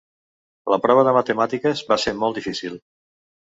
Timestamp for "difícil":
2.43-2.83